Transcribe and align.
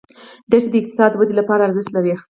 دښتې 0.51 0.69
د 0.71 0.73
اقتصادي 0.81 1.15
ودې 1.17 1.33
لپاره 1.39 1.61
ارزښت 1.67 1.89
لري. 1.93 2.13